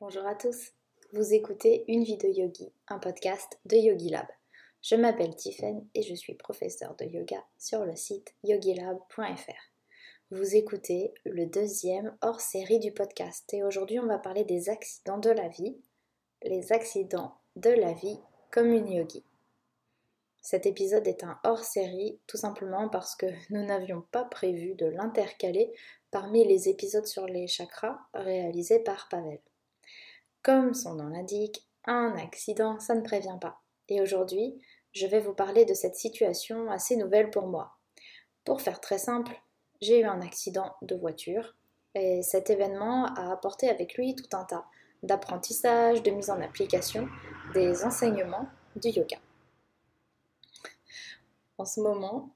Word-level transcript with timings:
Bonjour 0.00 0.24
à 0.28 0.36
tous. 0.36 0.74
Vous 1.12 1.34
écoutez 1.34 1.84
Une 1.88 2.04
vie 2.04 2.18
de 2.18 2.28
yogi, 2.28 2.72
un 2.86 3.00
podcast 3.00 3.58
de 3.64 3.74
Yogi 3.74 4.10
Lab. 4.10 4.28
Je 4.80 4.94
m'appelle 4.94 5.34
Tiffen 5.34 5.84
et 5.92 6.02
je 6.02 6.14
suis 6.14 6.34
professeur 6.34 6.94
de 6.94 7.04
yoga 7.04 7.44
sur 7.58 7.84
le 7.84 7.96
site 7.96 8.32
yogilab.fr. 8.44 9.72
Vous 10.30 10.54
écoutez 10.54 11.12
le 11.24 11.46
deuxième 11.46 12.16
hors 12.22 12.40
série 12.40 12.78
du 12.78 12.92
podcast 12.92 13.52
et 13.52 13.64
aujourd'hui 13.64 13.98
on 13.98 14.06
va 14.06 14.20
parler 14.20 14.44
des 14.44 14.68
accidents 14.68 15.18
de 15.18 15.30
la 15.30 15.48
vie, 15.48 15.76
les 16.44 16.70
accidents 16.72 17.34
de 17.56 17.70
la 17.70 17.92
vie 17.92 18.20
comme 18.52 18.72
une 18.72 18.92
yogi. 18.92 19.24
Cet 20.42 20.64
épisode 20.66 21.08
est 21.08 21.24
un 21.24 21.40
hors 21.42 21.64
série 21.64 22.20
tout 22.28 22.36
simplement 22.36 22.88
parce 22.88 23.16
que 23.16 23.26
nous 23.50 23.64
n'avions 23.64 24.04
pas 24.12 24.26
prévu 24.26 24.76
de 24.76 24.86
l'intercaler 24.86 25.72
parmi 26.12 26.46
les 26.46 26.68
épisodes 26.68 27.06
sur 27.06 27.26
les 27.26 27.48
chakras 27.48 27.98
réalisés 28.14 28.78
par 28.78 29.08
Pavel. 29.08 29.40
Comme 30.48 30.72
son 30.72 30.94
nom 30.94 31.08
l'indique, 31.08 31.68
un 31.84 32.16
accident, 32.16 32.80
ça 32.80 32.94
ne 32.94 33.02
prévient 33.02 33.36
pas. 33.38 33.60
Et 33.90 34.00
aujourd'hui, 34.00 34.58
je 34.92 35.06
vais 35.06 35.20
vous 35.20 35.34
parler 35.34 35.66
de 35.66 35.74
cette 35.74 35.96
situation 35.96 36.70
assez 36.70 36.96
nouvelle 36.96 37.28
pour 37.28 37.48
moi. 37.48 37.76
Pour 38.46 38.62
faire 38.62 38.80
très 38.80 38.96
simple, 38.96 39.42
j'ai 39.82 40.00
eu 40.00 40.04
un 40.04 40.22
accident 40.22 40.74
de 40.80 40.94
voiture 40.94 41.54
et 41.94 42.22
cet 42.22 42.48
événement 42.48 43.14
a 43.14 43.30
apporté 43.30 43.68
avec 43.68 43.98
lui 43.98 44.14
tout 44.14 44.34
un 44.34 44.44
tas 44.44 44.64
d'apprentissage, 45.02 46.02
de 46.02 46.12
mise 46.12 46.30
en 46.30 46.40
application 46.40 47.10
des 47.52 47.84
enseignements 47.84 48.48
du 48.74 48.88
yoga. 48.88 49.18
En 51.58 51.66
ce 51.66 51.82
moment, 51.82 52.34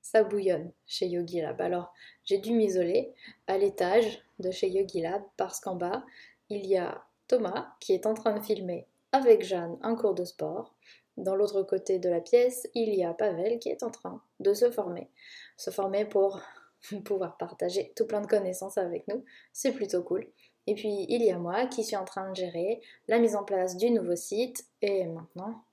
ça 0.00 0.24
bouillonne 0.24 0.72
chez 0.88 1.06
Yogi 1.06 1.40
Lab. 1.40 1.60
Alors, 1.60 1.94
j'ai 2.24 2.38
dû 2.38 2.54
m'isoler 2.54 3.14
à 3.46 3.56
l'étage 3.56 4.20
de 4.40 4.50
chez 4.50 4.68
Yogi 4.68 5.00
Lab 5.00 5.22
parce 5.36 5.60
qu'en 5.60 5.76
bas, 5.76 6.04
il 6.48 6.66
y 6.66 6.76
a 6.76 7.06
Thomas 7.32 7.72
qui 7.80 7.94
est 7.94 8.04
en 8.04 8.12
train 8.12 8.38
de 8.38 8.44
filmer 8.44 8.86
avec 9.10 9.42
Jeanne 9.42 9.78
un 9.80 9.96
cours 9.96 10.12
de 10.12 10.22
sport. 10.22 10.74
Dans 11.16 11.34
l'autre 11.34 11.62
côté 11.62 11.98
de 11.98 12.10
la 12.10 12.20
pièce, 12.20 12.68
il 12.74 12.94
y 12.94 13.04
a 13.04 13.14
Pavel 13.14 13.58
qui 13.58 13.70
est 13.70 13.82
en 13.82 13.90
train 13.90 14.22
de 14.40 14.52
se 14.52 14.70
former. 14.70 15.08
Se 15.56 15.70
former 15.70 16.04
pour 16.04 16.42
pouvoir 17.06 17.38
partager 17.38 17.94
tout 17.96 18.06
plein 18.06 18.20
de 18.20 18.26
connaissances 18.26 18.76
avec 18.76 19.08
nous. 19.08 19.24
C'est 19.54 19.72
plutôt 19.72 20.02
cool. 20.02 20.26
Et 20.66 20.74
puis, 20.74 21.06
il 21.08 21.22
y 21.22 21.30
a 21.30 21.38
moi 21.38 21.66
qui 21.68 21.84
suis 21.84 21.96
en 21.96 22.04
train 22.04 22.28
de 22.28 22.36
gérer 22.36 22.82
la 23.08 23.18
mise 23.18 23.34
en 23.34 23.44
place 23.44 23.78
du 23.78 23.90
nouveau 23.90 24.14
site 24.14 24.66
et 24.82 25.06
maintenant 25.06 25.64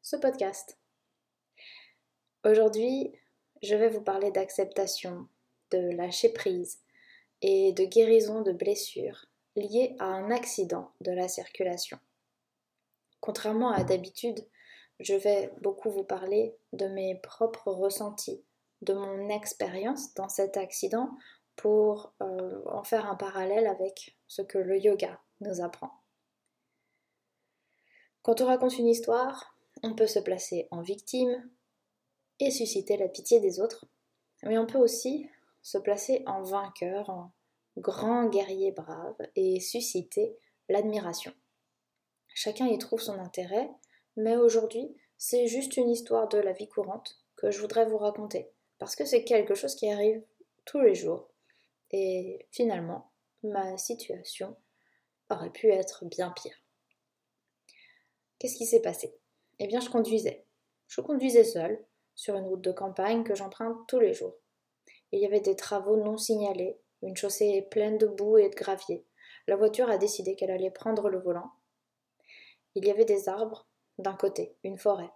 ce 0.00 0.14
podcast. 0.14 0.78
Aujourd'hui, 2.44 3.10
je 3.64 3.74
vais 3.74 3.88
vous 3.88 4.02
parler 4.02 4.30
d'acceptation, 4.30 5.26
de 5.72 5.90
lâcher 5.96 6.28
prise 6.28 6.78
et 7.42 7.72
de 7.72 7.82
guérison 7.82 8.42
de 8.42 8.52
blessures 8.52 9.26
liées 9.56 9.96
à 9.98 10.06
un 10.06 10.30
accident 10.30 10.90
de 11.00 11.12
la 11.12 11.28
circulation. 11.28 11.98
Contrairement 13.20 13.70
à 13.70 13.84
d'habitude, 13.84 14.46
je 15.00 15.14
vais 15.14 15.52
beaucoup 15.60 15.90
vous 15.90 16.04
parler 16.04 16.54
de 16.72 16.86
mes 16.86 17.16
propres 17.16 17.72
ressentis, 17.72 18.42
de 18.82 18.94
mon 18.94 19.28
expérience 19.28 20.14
dans 20.14 20.28
cet 20.28 20.56
accident 20.56 21.10
pour 21.56 22.12
euh, 22.22 22.62
en 22.66 22.84
faire 22.84 23.06
un 23.06 23.16
parallèle 23.16 23.66
avec 23.66 24.16
ce 24.26 24.42
que 24.42 24.58
le 24.58 24.78
yoga 24.78 25.20
nous 25.40 25.60
apprend. 25.60 25.90
Quand 28.22 28.40
on 28.40 28.46
raconte 28.46 28.78
une 28.78 28.88
histoire, 28.88 29.56
on 29.82 29.94
peut 29.94 30.06
se 30.06 30.18
placer 30.18 30.68
en 30.70 30.80
victime, 30.80 31.48
et 32.40 32.50
susciter 32.50 32.96
la 32.96 33.08
pitié 33.08 33.40
des 33.40 33.60
autres, 33.60 33.86
mais 34.42 34.58
on 34.58 34.66
peut 34.66 34.78
aussi 34.78 35.28
se 35.62 35.78
placer 35.78 36.22
en 36.26 36.42
vainqueur, 36.42 37.30
grand 37.76 38.26
guerrier 38.26 38.72
brave 38.72 39.16
et 39.36 39.60
susciter 39.60 40.36
l'admiration. 40.68 41.32
Chacun 42.34 42.66
y 42.66 42.78
trouve 42.78 43.00
son 43.00 43.18
intérêt, 43.18 43.70
mais 44.16 44.36
aujourd'hui, 44.36 44.96
c'est 45.16 45.46
juste 45.46 45.76
une 45.76 45.90
histoire 45.90 46.28
de 46.28 46.38
la 46.38 46.52
vie 46.52 46.68
courante 46.68 47.20
que 47.36 47.50
je 47.50 47.60
voudrais 47.60 47.86
vous 47.86 47.98
raconter, 47.98 48.50
parce 48.78 48.96
que 48.96 49.04
c'est 49.04 49.24
quelque 49.24 49.54
chose 49.54 49.74
qui 49.74 49.90
arrive 49.90 50.22
tous 50.64 50.80
les 50.80 50.94
jours, 50.94 51.30
et 51.90 52.46
finalement, 52.50 53.12
ma 53.42 53.76
situation 53.78 54.56
aurait 55.30 55.50
pu 55.50 55.70
être 55.70 56.04
bien 56.06 56.30
pire. 56.30 56.56
Qu'est-ce 58.38 58.56
qui 58.56 58.66
s'est 58.66 58.82
passé? 58.82 59.16
Eh 59.58 59.66
bien, 59.66 59.80
je 59.80 59.90
conduisais. 59.90 60.44
Je 60.88 61.00
conduisais 61.00 61.44
seule, 61.44 61.84
sur 62.14 62.36
une 62.36 62.46
route 62.46 62.60
de 62.60 62.72
campagne 62.72 63.24
que 63.24 63.34
j'emprunte 63.34 63.86
tous 63.88 64.00
les 64.00 64.12
jours. 64.12 64.36
Il 65.12 65.20
y 65.20 65.26
avait 65.26 65.40
des 65.40 65.56
travaux 65.56 65.96
non 65.96 66.16
signalés, 66.16 66.78
une 67.04 67.16
chaussée 67.16 67.62
pleine 67.70 67.98
de 67.98 68.06
boue 68.06 68.38
et 68.38 68.48
de 68.48 68.54
gravier. 68.54 69.04
La 69.46 69.56
voiture 69.56 69.90
a 69.90 69.98
décidé 69.98 70.34
qu'elle 70.34 70.50
allait 70.50 70.70
prendre 70.70 71.08
le 71.08 71.18
volant. 71.18 71.52
Il 72.74 72.84
y 72.84 72.90
avait 72.90 73.04
des 73.04 73.28
arbres 73.28 73.68
d'un 73.98 74.14
côté, 74.14 74.56
une 74.64 74.78
forêt. 74.78 75.10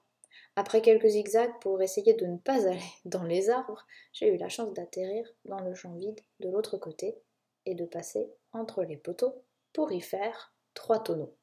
Après 0.54 0.82
quelques 0.82 1.08
zigzags 1.08 1.58
pour 1.60 1.80
essayer 1.82 2.14
de 2.14 2.26
ne 2.26 2.36
pas 2.36 2.68
aller 2.68 2.80
dans 3.04 3.24
les 3.24 3.50
arbres, 3.50 3.86
j'ai 4.12 4.28
eu 4.28 4.36
la 4.36 4.48
chance 4.48 4.72
d'atterrir 4.74 5.26
dans 5.44 5.60
le 5.60 5.74
champ 5.74 5.94
vide 5.94 6.20
de 6.40 6.50
l'autre 6.50 6.76
côté 6.76 7.18
et 7.64 7.74
de 7.74 7.86
passer 7.86 8.32
entre 8.52 8.82
les 8.82 8.96
poteaux 8.96 9.44
pour 9.72 9.92
y 9.92 10.00
faire 10.00 10.54
trois 10.74 11.02
tonneaux. 11.02 11.34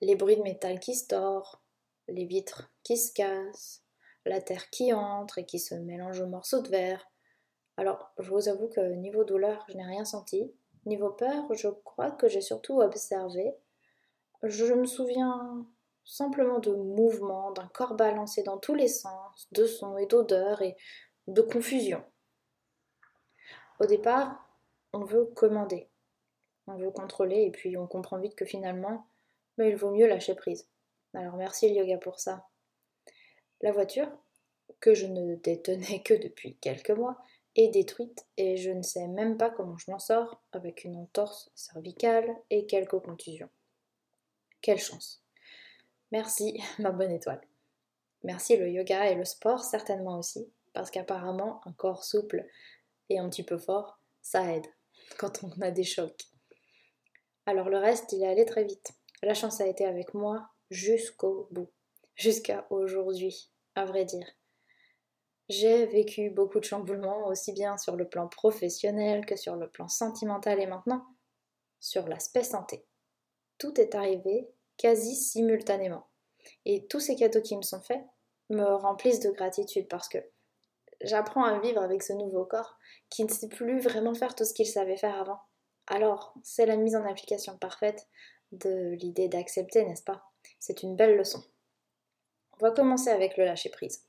Les 0.00 0.16
bruits 0.16 0.36
de 0.36 0.42
métal 0.42 0.80
qui 0.80 0.94
se 0.94 1.06
tordent, 1.06 1.58
les 2.08 2.24
vitres 2.24 2.72
qui 2.82 2.96
se 2.96 3.12
cassent, 3.12 3.84
la 4.24 4.40
terre 4.40 4.70
qui 4.70 4.92
entre 4.92 5.38
et 5.38 5.46
qui 5.46 5.58
se 5.58 5.74
mélange 5.74 6.20
aux 6.20 6.26
morceaux 6.26 6.60
de 6.60 6.68
verre. 6.68 7.11
Alors, 7.76 8.12
je 8.18 8.30
vous 8.30 8.48
avoue 8.48 8.68
que 8.68 8.80
niveau 8.80 9.24
douleur, 9.24 9.64
je 9.68 9.76
n'ai 9.76 9.84
rien 9.84 10.04
senti. 10.04 10.52
Niveau 10.84 11.10
peur, 11.10 11.52
je 11.54 11.68
crois 11.68 12.10
que 12.10 12.28
j'ai 12.28 12.40
surtout 12.40 12.80
observé. 12.80 13.54
Je 14.42 14.72
me 14.74 14.86
souviens 14.86 15.66
simplement 16.04 16.58
de 16.58 16.72
mouvements, 16.72 17.52
d'un 17.52 17.68
corps 17.68 17.94
balancé 17.94 18.42
dans 18.42 18.58
tous 18.58 18.74
les 18.74 18.88
sens, 18.88 19.48
de 19.52 19.64
sons 19.66 19.96
et 19.96 20.06
d'odeurs 20.06 20.62
et 20.62 20.76
de 21.28 21.42
confusion. 21.42 22.04
Au 23.80 23.86
départ, 23.86 24.48
on 24.92 25.04
veut 25.04 25.24
commander, 25.26 25.88
on 26.66 26.76
veut 26.76 26.90
contrôler 26.90 27.42
et 27.42 27.50
puis 27.50 27.76
on 27.76 27.86
comprend 27.86 28.18
vite 28.18 28.34
que 28.34 28.44
finalement, 28.44 29.06
mais 29.56 29.70
il 29.70 29.76
vaut 29.76 29.92
mieux 29.92 30.06
lâcher 30.06 30.34
prise. 30.34 30.68
Alors 31.14 31.36
merci 31.36 31.68
le 31.68 31.76
yoga 31.76 31.98
pour 31.98 32.20
ça. 32.20 32.46
La 33.60 33.72
voiture, 33.72 34.10
que 34.80 34.94
je 34.94 35.06
ne 35.06 35.36
détenais 35.36 36.02
que 36.02 36.14
depuis 36.14 36.56
quelques 36.56 36.90
mois, 36.90 37.18
est 37.56 37.68
détruite 37.68 38.26
et 38.36 38.56
je 38.56 38.70
ne 38.70 38.82
sais 38.82 39.06
même 39.08 39.36
pas 39.36 39.50
comment 39.50 39.76
je 39.76 39.90
m'en 39.90 39.98
sors 39.98 40.42
avec 40.52 40.84
une 40.84 40.96
entorse 40.96 41.50
cervicale 41.54 42.34
et 42.50 42.66
quelques 42.66 42.98
contusions. 43.00 43.50
Quelle 44.60 44.78
chance. 44.78 45.22
Merci 46.10 46.62
ma 46.78 46.90
bonne 46.90 47.12
étoile. 47.12 47.40
Merci 48.24 48.56
le 48.56 48.70
yoga 48.70 49.10
et 49.10 49.14
le 49.14 49.24
sport 49.24 49.64
certainement 49.64 50.18
aussi, 50.18 50.48
parce 50.72 50.90
qu'apparemment 50.90 51.60
un 51.66 51.72
corps 51.72 52.04
souple 52.04 52.46
et 53.08 53.18
un 53.18 53.28
petit 53.28 53.42
peu 53.42 53.58
fort, 53.58 53.98
ça 54.22 54.54
aide 54.54 54.66
quand 55.18 55.42
on 55.44 55.60
a 55.60 55.70
des 55.70 55.84
chocs. 55.84 56.24
Alors 57.46 57.68
le 57.68 57.78
reste, 57.78 58.12
il 58.12 58.22
est 58.22 58.28
allé 58.28 58.44
très 58.44 58.64
vite. 58.64 58.92
La 59.22 59.34
chance 59.34 59.60
a 59.60 59.66
été 59.66 59.84
avec 59.84 60.14
moi 60.14 60.48
jusqu'au 60.70 61.48
bout, 61.50 61.70
jusqu'à 62.14 62.66
aujourd'hui, 62.70 63.50
à 63.74 63.84
vrai 63.84 64.04
dire. 64.04 64.26
J'ai 65.52 65.84
vécu 65.84 66.30
beaucoup 66.30 66.60
de 66.60 66.64
chamboulements, 66.64 67.26
aussi 67.26 67.52
bien 67.52 67.76
sur 67.76 67.94
le 67.94 68.08
plan 68.08 68.26
professionnel 68.26 69.26
que 69.26 69.36
sur 69.36 69.54
le 69.54 69.68
plan 69.68 69.86
sentimental 69.86 70.58
et 70.62 70.66
maintenant 70.66 71.04
sur 71.78 72.08
l'aspect 72.08 72.42
santé. 72.42 72.86
Tout 73.58 73.78
est 73.78 73.94
arrivé 73.94 74.48
quasi 74.78 75.14
simultanément. 75.14 76.06
Et 76.64 76.86
tous 76.86 77.00
ces 77.00 77.16
cadeaux 77.16 77.42
qui 77.42 77.54
me 77.58 77.60
sont 77.60 77.82
faits 77.82 78.02
me 78.48 78.64
remplissent 78.64 79.20
de 79.20 79.30
gratitude 79.30 79.88
parce 79.88 80.08
que 80.08 80.16
j'apprends 81.02 81.44
à 81.44 81.58
vivre 81.58 81.82
avec 81.82 82.02
ce 82.02 82.14
nouveau 82.14 82.46
corps 82.46 82.78
qui 83.10 83.22
ne 83.22 83.30
sait 83.30 83.48
plus 83.48 83.78
vraiment 83.78 84.14
faire 84.14 84.34
tout 84.34 84.46
ce 84.46 84.54
qu'il 84.54 84.66
savait 84.66 84.96
faire 84.96 85.20
avant. 85.20 85.40
Alors, 85.86 86.32
c'est 86.42 86.64
la 86.64 86.78
mise 86.78 86.96
en 86.96 87.04
application 87.04 87.58
parfaite 87.58 88.08
de 88.52 88.94
l'idée 88.94 89.28
d'accepter, 89.28 89.84
n'est-ce 89.84 90.02
pas? 90.02 90.32
C'est 90.58 90.82
une 90.82 90.96
belle 90.96 91.18
leçon. 91.18 91.44
On 92.52 92.64
va 92.64 92.70
commencer 92.70 93.10
avec 93.10 93.36
le 93.36 93.44
lâcher-prise. 93.44 94.06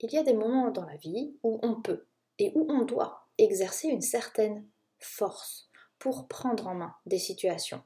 Il 0.00 0.12
y 0.12 0.18
a 0.18 0.22
des 0.22 0.34
moments 0.34 0.70
dans 0.70 0.84
la 0.84 0.96
vie 0.96 1.36
où 1.42 1.58
on 1.62 1.80
peut 1.80 2.06
et 2.38 2.52
où 2.54 2.66
on 2.70 2.84
doit 2.84 3.26
exercer 3.38 3.88
une 3.88 4.00
certaine 4.00 4.64
force 4.98 5.70
pour 5.98 6.28
prendre 6.28 6.68
en 6.68 6.74
main 6.74 6.94
des 7.06 7.18
situations. 7.18 7.82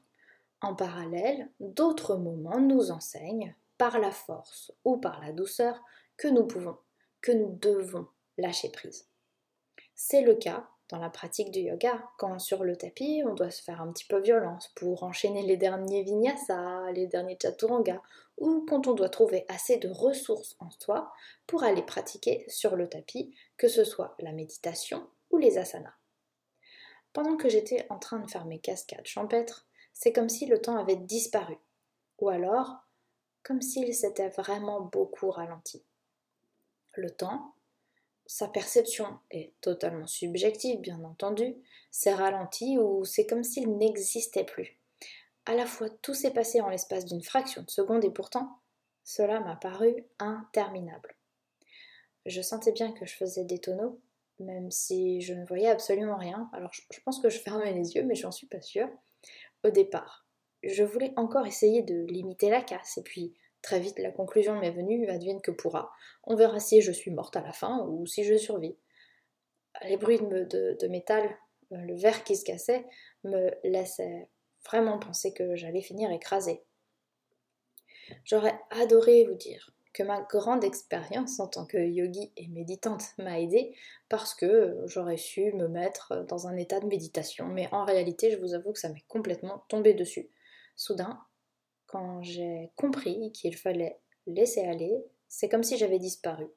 En 0.61 0.75
parallèle, 0.75 1.49
d'autres 1.59 2.15
moments 2.15 2.59
nous 2.59 2.91
enseignent, 2.91 3.55
par 3.77 3.99
la 3.99 4.11
force 4.11 4.71
ou 4.85 4.97
par 4.97 5.19
la 5.21 5.33
douceur, 5.33 5.81
que 6.15 6.27
nous 6.27 6.45
pouvons, 6.45 6.77
que 7.21 7.31
nous 7.31 7.57
devons 7.59 8.07
lâcher 8.37 8.69
prise. 8.69 9.07
C'est 9.95 10.21
le 10.21 10.35
cas 10.35 10.69
dans 10.89 10.99
la 10.99 11.09
pratique 11.09 11.51
du 11.51 11.61
yoga, 11.61 12.03
quand 12.17 12.39
sur 12.39 12.63
le 12.63 12.75
tapis, 12.75 13.23
on 13.25 13.33
doit 13.33 13.49
se 13.49 13.63
faire 13.63 13.81
un 13.81 13.91
petit 13.91 14.05
peu 14.05 14.19
violence 14.19 14.69
pour 14.75 15.03
enchaîner 15.03 15.41
les 15.41 15.57
derniers 15.57 16.03
vinyasa, 16.03 16.91
les 16.91 17.07
derniers 17.07 17.37
chaturanga, 17.41 18.01
ou 18.37 18.65
quand 18.67 18.87
on 18.87 18.93
doit 18.93 19.09
trouver 19.09 19.45
assez 19.47 19.77
de 19.77 19.89
ressources 19.89 20.55
en 20.59 20.69
soi 20.71 21.11
pour 21.47 21.63
aller 21.63 21.83
pratiquer 21.83 22.45
sur 22.47 22.75
le 22.75 22.89
tapis, 22.89 23.35
que 23.57 23.67
ce 23.67 23.83
soit 23.83 24.15
la 24.19 24.31
méditation 24.31 25.07
ou 25.31 25.37
les 25.37 25.57
asanas. 25.57 25.95
pendant 27.13 27.37
que 27.37 27.49
j'étais 27.49 27.85
en 27.89 27.99
train 27.99 28.19
de 28.19 28.29
faire 28.29 28.45
mes 28.45 28.59
cascades 28.59 29.05
champêtres, 29.05 29.67
c'est 29.93 30.11
comme 30.11 30.29
si 30.29 30.47
le 30.47 30.59
temps 30.59 30.77
avait 30.77 30.95
disparu, 30.95 31.57
ou 32.17 32.29
alors 32.29 32.77
comme 33.43 33.61
s'il 33.61 33.93
s'était 33.93 34.29
vraiment 34.29 34.81
beaucoup 34.81 35.29
ralenti. 35.29 35.83
Le 36.95 37.11
temps, 37.11 37.53
sa 38.25 38.47
perception 38.47 39.19
est 39.31 39.53
totalement 39.61 40.07
subjective, 40.07 40.79
bien 40.79 41.03
entendu, 41.03 41.55
s'est 41.91 42.13
ralenti 42.13 42.77
ou 42.79 43.03
c'est 43.05 43.27
comme 43.27 43.43
s'il 43.43 43.77
n'existait 43.77 44.45
plus. 44.45 44.79
À 45.45 45.55
la 45.55 45.65
fois 45.65 45.89
tout 45.89 46.13
s'est 46.13 46.33
passé 46.33 46.61
en 46.61 46.69
l'espace 46.69 47.05
d'une 47.05 47.23
fraction 47.23 47.63
de 47.63 47.69
seconde 47.69 48.05
et 48.05 48.11
pourtant 48.11 48.59
cela 49.03 49.39
m'a 49.41 49.55
paru 49.55 50.05
interminable. 50.19 51.15
Je 52.25 52.41
sentais 52.41 52.71
bien 52.71 52.93
que 52.93 53.05
je 53.05 53.15
faisais 53.15 53.43
des 53.43 53.59
tonneaux, 53.59 53.99
même 54.39 54.71
si 54.71 55.21
je 55.21 55.33
ne 55.33 55.45
voyais 55.45 55.67
absolument 55.67 56.15
rien. 56.15 56.49
Alors 56.53 56.71
je, 56.73 56.99
pense 57.01 57.19
que 57.19 57.29
je 57.29 57.39
fermais 57.39 57.73
les 57.73 57.95
yeux, 57.95 58.03
mais 58.03 58.15
j'en 58.15 58.31
suis 58.31 58.47
pas 58.47 58.61
sûre. 58.61 58.89
Au 59.63 59.69
départ, 59.69 60.25
je 60.63 60.83
voulais 60.83 61.13
encore 61.17 61.45
essayer 61.45 61.83
de 61.83 62.05
limiter 62.05 62.49
la 62.49 62.61
casse, 62.61 62.97
et 62.97 63.03
puis 63.03 63.33
très 63.61 63.79
vite 63.79 63.99
la 63.99 64.11
conclusion 64.11 64.57
m'est 64.59 64.71
venue, 64.71 65.09
advienne 65.09 65.41
que 65.41 65.51
pourra. 65.51 65.91
On 66.23 66.35
verra 66.35 66.59
si 66.59 66.81
je 66.81 66.91
suis 66.91 67.11
morte 67.11 67.35
à 67.35 67.41
la 67.41 67.51
fin 67.51 67.85
ou 67.85 68.05
si 68.05 68.23
je 68.23 68.37
survis. 68.37 68.77
Les 69.83 69.97
bruits 69.97 70.19
de, 70.19 70.87
métal, 70.87 71.23
euh, 71.71 71.77
le 71.77 71.95
verre 71.95 72.23
qui 72.23 72.37
se 72.37 72.45
cassait, 72.45 72.85
me 73.23 73.51
laissaient 73.63 74.29
vraiment 74.65 74.99
penser 74.99 75.33
que 75.33 75.55
j'allais 75.55 75.81
finir 75.81 76.11
écrasée. 76.11 76.63
J'aurais 78.25 78.59
adoré 78.71 79.25
vous 79.25 79.35
dire 79.35 79.73
que 79.93 80.03
ma 80.03 80.21
grande 80.21 80.63
expérience 80.63 81.39
en 81.39 81.47
tant 81.47 81.65
que 81.65 81.77
yogi 81.77 82.31
et 82.35 82.47
méditante 82.47 83.03
m'a 83.19 83.39
aidée 83.39 83.75
parce 84.09 84.33
que 84.33 84.75
j'aurais 84.85 85.17
su 85.17 85.53
me 85.53 85.67
mettre 85.67 86.25
dans 86.27 86.47
un 86.47 86.57
état 86.57 86.79
de 86.79 86.87
méditation, 86.87 87.45
mais 87.45 87.69
en 87.71 87.85
réalité, 87.85 88.31
je 88.31 88.37
vous 88.37 88.55
avoue 88.55 88.73
que 88.73 88.79
ça 88.79 88.89
m'est 88.89 89.05
complètement 89.07 89.63
tombé 89.69 89.93
dessus. 89.93 90.29
Soudain, 90.75 91.19
quand 91.85 92.23
j'ai 92.23 92.71
compris 92.75 93.31
qu'il 93.33 93.55
fallait 93.55 93.99
laisser 94.25 94.61
aller, 94.61 95.05
c'est 95.27 95.47
comme 95.47 95.63
si 95.63 95.77
j'avais 95.77 95.99
disparu. 95.99 96.47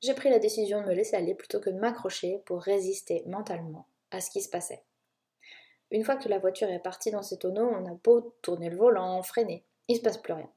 J'ai 0.00 0.14
pris 0.14 0.30
la 0.30 0.38
décision 0.38 0.80
de 0.80 0.86
me 0.86 0.94
laisser 0.94 1.14
aller 1.14 1.34
plutôt 1.34 1.60
que 1.60 1.70
de 1.70 1.78
m'accrocher 1.78 2.42
pour 2.46 2.60
résister 2.60 3.22
mentalement 3.26 3.86
à 4.10 4.20
ce 4.20 4.30
qui 4.30 4.40
se 4.40 4.48
passait. 4.48 4.82
Une 5.92 6.04
fois 6.04 6.16
que 6.16 6.28
la 6.30 6.38
voiture 6.38 6.70
est 6.70 6.78
partie 6.78 7.10
dans 7.10 7.22
ses 7.22 7.38
tonneaux, 7.38 7.68
on 7.68 7.84
a 7.84 7.94
beau 8.02 8.34
tourner 8.40 8.70
le 8.70 8.78
volant, 8.78 9.22
freiner, 9.22 9.66
il 9.88 9.96
se 9.96 10.00
passe 10.00 10.16
plus 10.16 10.32
rien. 10.32 10.50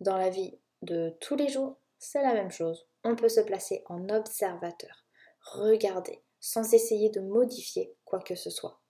Dans 0.00 0.18
la 0.18 0.28
vie 0.28 0.58
de 0.82 1.16
tous 1.20 1.34
les 1.34 1.48
jours, 1.48 1.78
c'est 1.98 2.20
la 2.20 2.34
même 2.34 2.50
chose. 2.50 2.86
On 3.04 3.16
peut 3.16 3.30
se 3.30 3.40
placer 3.40 3.82
en 3.86 4.10
observateur, 4.10 5.06
regarder, 5.40 6.22
sans 6.40 6.74
essayer 6.74 7.08
de 7.08 7.20
modifier 7.20 7.96
quoi 8.04 8.20
que 8.20 8.34
ce 8.34 8.50
soit. 8.50 8.82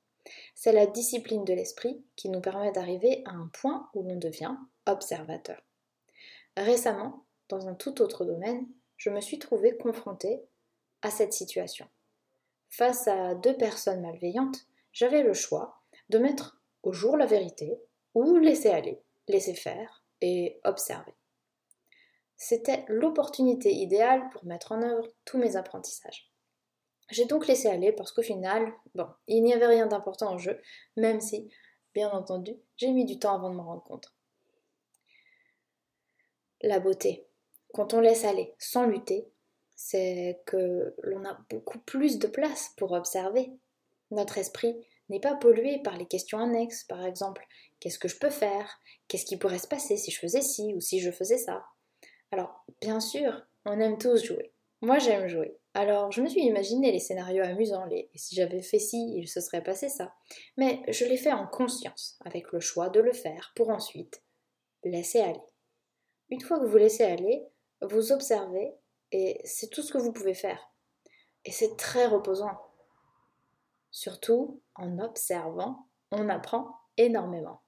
C'est 0.56 0.72
la 0.72 0.86
discipline 0.86 1.44
de 1.44 1.54
l'esprit 1.54 2.04
qui 2.16 2.28
nous 2.28 2.40
permet 2.40 2.72
d'arriver 2.72 3.22
à 3.26 3.30
un 3.30 3.48
point 3.52 3.88
où 3.94 4.02
l'on 4.02 4.16
devient 4.16 4.56
observateur. 4.86 5.62
Récemment, 6.56 7.24
dans 7.48 7.68
un 7.68 7.74
tout 7.74 8.02
autre 8.02 8.24
domaine, 8.24 8.66
je 8.96 9.10
me 9.10 9.20
suis 9.20 9.38
trouvée 9.38 9.76
confrontée 9.76 10.42
à 11.02 11.10
cette 11.12 11.32
situation. 11.32 11.86
Face 12.70 13.06
à 13.06 13.36
deux 13.36 13.56
personnes 13.56 14.00
malveillantes, 14.00 14.66
j'avais 14.96 15.22
le 15.22 15.34
choix 15.34 15.82
de 16.08 16.16
mettre 16.16 16.58
au 16.82 16.90
jour 16.90 17.18
la 17.18 17.26
vérité 17.26 17.78
ou 18.14 18.38
laisser 18.38 18.70
aller, 18.70 19.02
laisser 19.28 19.52
faire 19.52 20.02
et 20.22 20.58
observer. 20.64 21.12
C'était 22.38 22.82
l'opportunité 22.88 23.74
idéale 23.74 24.30
pour 24.30 24.46
mettre 24.46 24.72
en 24.72 24.82
œuvre 24.82 25.06
tous 25.26 25.36
mes 25.36 25.56
apprentissages. 25.56 26.32
J'ai 27.10 27.26
donc 27.26 27.46
laissé 27.46 27.68
aller 27.68 27.92
parce 27.92 28.10
qu'au 28.10 28.22
final, 28.22 28.72
bon, 28.94 29.06
il 29.26 29.42
n'y 29.42 29.52
avait 29.52 29.66
rien 29.66 29.86
d'important 29.86 30.32
en 30.32 30.38
jeu, 30.38 30.62
même 30.96 31.20
si, 31.20 31.50
bien 31.92 32.10
entendu, 32.10 32.56
j'ai 32.78 32.90
mis 32.90 33.04
du 33.04 33.18
temps 33.18 33.34
avant 33.34 33.50
de 33.50 33.54
m'en 33.54 33.66
rendre 33.66 33.84
compte. 33.84 34.14
La 36.62 36.80
beauté, 36.80 37.28
quand 37.74 37.92
on 37.92 38.00
laisse 38.00 38.24
aller 38.24 38.54
sans 38.58 38.86
lutter, 38.86 39.30
c'est 39.74 40.40
que 40.46 40.96
l'on 41.02 41.22
a 41.26 41.38
beaucoup 41.50 41.80
plus 41.80 42.18
de 42.18 42.26
place 42.26 42.72
pour 42.78 42.92
observer, 42.92 43.52
notre 44.10 44.38
esprit 44.38 44.76
n'est 45.08 45.20
pas 45.20 45.36
pollué 45.36 45.80
par 45.82 45.96
les 45.96 46.06
questions 46.06 46.38
annexes, 46.38 46.84
par 46.84 47.04
exemple 47.04 47.46
qu'est-ce 47.80 47.98
que 47.98 48.08
je 48.08 48.18
peux 48.18 48.30
faire? 48.30 48.80
Qu'est-ce 49.08 49.26
qui 49.26 49.36
pourrait 49.36 49.58
se 49.58 49.68
passer 49.68 49.96
si 49.96 50.10
je 50.10 50.18
faisais 50.18 50.42
ci 50.42 50.74
ou 50.74 50.80
si 50.80 51.00
je 51.00 51.10
faisais 51.10 51.38
ça? 51.38 51.64
Alors, 52.32 52.64
bien 52.80 53.00
sûr, 53.00 53.46
on 53.64 53.78
aime 53.80 53.98
tous 53.98 54.24
jouer. 54.24 54.52
Moi, 54.82 54.98
j'aime 54.98 55.28
jouer. 55.28 55.56
Alors, 55.74 56.10
je 56.10 56.22
me 56.22 56.28
suis 56.28 56.42
imaginé 56.42 56.90
les 56.90 56.98
scénarios 56.98 57.44
amusants, 57.44 57.84
les 57.86 58.10
si 58.14 58.34
j'avais 58.34 58.62
fait 58.62 58.78
ci, 58.78 59.14
il 59.16 59.28
se 59.28 59.40
serait 59.40 59.62
passé 59.62 59.88
ça? 59.88 60.14
Mais 60.56 60.82
je 60.88 61.04
l'ai 61.04 61.16
fait 61.16 61.32
en 61.32 61.46
conscience, 61.46 62.18
avec 62.24 62.52
le 62.52 62.60
choix 62.60 62.88
de 62.88 63.00
le 63.00 63.12
faire 63.12 63.52
pour 63.54 63.70
ensuite 63.70 64.22
laisser 64.84 65.20
aller. 65.20 65.42
Une 66.30 66.40
fois 66.40 66.58
que 66.58 66.66
vous 66.66 66.76
laissez 66.76 67.04
aller, 67.04 67.46
vous 67.82 68.12
observez 68.12 68.72
et 69.12 69.40
c'est 69.44 69.68
tout 69.68 69.82
ce 69.82 69.92
que 69.92 69.98
vous 69.98 70.12
pouvez 70.12 70.34
faire. 70.34 70.72
Et 71.44 71.52
c'est 71.52 71.76
très 71.76 72.06
reposant. 72.06 72.56
Surtout, 73.96 74.60
en 74.74 74.98
observant, 74.98 75.88
on 76.12 76.28
apprend 76.28 76.70
énormément. 76.98 77.62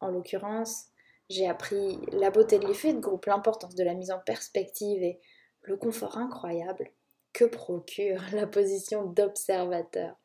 En 0.00 0.08
l'occurrence, 0.08 0.86
j'ai 1.28 1.46
appris 1.46 1.98
la 2.12 2.30
beauté 2.30 2.58
de 2.58 2.66
l'effet 2.66 2.94
de 2.94 2.98
groupe, 2.98 3.26
l'importance 3.26 3.74
de 3.74 3.84
la 3.84 3.92
mise 3.92 4.10
en 4.10 4.20
perspective 4.20 5.02
et 5.02 5.20
le 5.60 5.76
confort 5.76 6.16
incroyable 6.16 6.90
que 7.34 7.44
procure 7.44 8.22
la 8.32 8.46
position 8.46 9.04
d'observateur. 9.04 10.16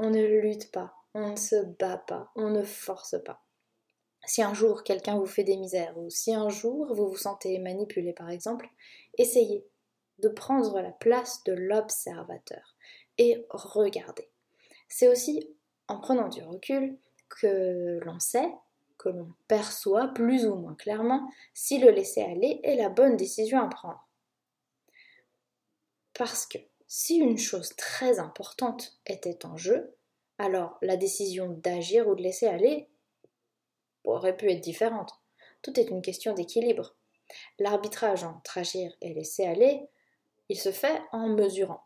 On 0.00 0.10
ne 0.10 0.24
lutte 0.24 0.72
pas, 0.72 0.92
on 1.14 1.30
ne 1.30 1.36
se 1.36 1.64
bat 1.78 1.98
pas, 1.98 2.32
on 2.34 2.50
ne 2.50 2.64
force 2.64 3.14
pas. 3.24 3.46
Si 4.24 4.42
un 4.42 4.52
jour 4.52 4.82
quelqu'un 4.82 5.16
vous 5.16 5.26
fait 5.26 5.44
des 5.44 5.58
misères 5.58 5.96
ou 5.96 6.10
si 6.10 6.34
un 6.34 6.48
jour 6.48 6.92
vous 6.92 7.10
vous 7.10 7.16
sentez 7.16 7.60
manipulé 7.60 8.12
par 8.12 8.30
exemple, 8.30 8.68
essayez 9.16 9.64
de 10.18 10.28
prendre 10.28 10.80
la 10.80 10.90
place 10.90 11.44
de 11.44 11.52
l'observateur 11.52 12.76
et 13.16 13.46
regardez. 13.50 14.28
C'est 14.88 15.08
aussi 15.08 15.48
en 15.88 15.98
prenant 15.98 16.28
du 16.28 16.42
recul 16.42 16.98
que 17.28 17.98
l'on 18.04 18.18
sait, 18.18 18.50
que 18.98 19.08
l'on 19.08 19.32
perçoit 19.48 20.08
plus 20.08 20.46
ou 20.46 20.54
moins 20.54 20.74
clairement 20.74 21.28
si 21.54 21.78
le 21.78 21.90
laisser 21.90 22.22
aller 22.22 22.60
est 22.64 22.76
la 22.76 22.88
bonne 22.88 23.16
décision 23.16 23.60
à 23.60 23.68
prendre. 23.68 24.06
Parce 26.14 26.46
que 26.46 26.58
si 26.86 27.16
une 27.16 27.38
chose 27.38 27.74
très 27.76 28.18
importante 28.18 28.98
était 29.06 29.44
en 29.44 29.56
jeu, 29.56 29.94
alors 30.38 30.78
la 30.82 30.96
décision 30.96 31.50
d'agir 31.50 32.08
ou 32.08 32.14
de 32.14 32.22
laisser 32.22 32.46
aller 32.46 32.88
aurait 34.04 34.36
pu 34.36 34.50
être 34.50 34.60
différente. 34.60 35.20
Tout 35.62 35.78
est 35.80 35.90
une 35.90 36.02
question 36.02 36.32
d'équilibre. 36.32 36.94
L'arbitrage 37.58 38.24
entre 38.24 38.58
agir 38.58 38.92
et 39.00 39.12
laisser 39.12 39.44
aller, 39.44 39.88
il 40.48 40.58
se 40.58 40.70
fait 40.70 41.02
en 41.12 41.28
mesurant 41.28 41.82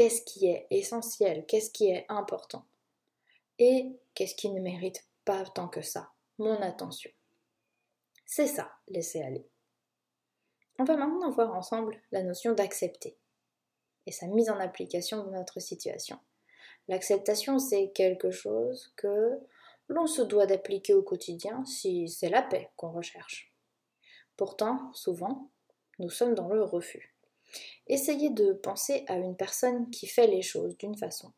qu'est-ce 0.00 0.22
qui 0.22 0.46
est 0.46 0.66
essentiel, 0.70 1.44
qu'est-ce 1.44 1.70
qui 1.70 1.90
est 1.90 2.06
important 2.08 2.64
et 3.58 4.00
qu'est-ce 4.14 4.34
qui 4.34 4.48
ne 4.48 4.58
mérite 4.58 5.06
pas 5.26 5.44
tant 5.44 5.68
que 5.68 5.82
ça 5.82 6.10
mon 6.38 6.58
attention. 6.62 7.10
C'est 8.24 8.46
ça, 8.46 8.72
laisser 8.88 9.20
aller. 9.20 9.46
On 10.78 10.84
va 10.84 10.96
maintenant 10.96 11.28
voir 11.28 11.54
ensemble 11.54 12.00
la 12.12 12.22
notion 12.22 12.54
d'accepter 12.54 13.18
et 14.06 14.10
sa 14.10 14.26
mise 14.26 14.48
en 14.48 14.58
application 14.58 15.18
dans 15.18 15.32
notre 15.32 15.60
situation. 15.60 16.18
L'acceptation, 16.88 17.58
c'est 17.58 17.90
quelque 17.90 18.30
chose 18.30 18.94
que 18.96 19.38
l'on 19.88 20.06
se 20.06 20.22
doit 20.22 20.46
d'appliquer 20.46 20.94
au 20.94 21.02
quotidien 21.02 21.62
si 21.66 22.08
c'est 22.08 22.30
la 22.30 22.40
paix 22.40 22.70
qu'on 22.76 22.92
recherche. 22.92 23.52
Pourtant, 24.38 24.90
souvent, 24.94 25.50
nous 25.98 26.08
sommes 26.08 26.34
dans 26.34 26.48
le 26.48 26.64
refus. 26.64 27.14
Essayez 27.86 28.30
de 28.30 28.52
penser 28.52 29.04
à 29.08 29.16
une 29.16 29.36
personne 29.36 29.90
qui 29.90 30.06
fait 30.06 30.26
les 30.26 30.42
choses 30.42 30.76
d'une 30.76 30.96
façon 30.96 31.32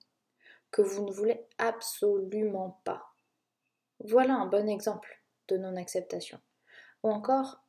que 0.73 0.83
vous 0.83 1.05
ne 1.05 1.13
voulez 1.13 1.47
absolument 1.59 2.81
pas. 2.85 3.15
Voilà 4.01 4.35
un 4.35 4.47
bon 4.47 4.69
exemple 4.69 5.23
de 5.49 5.59
non-acceptation. 5.59 6.41
Ou 7.03 7.11
encore 7.11 7.63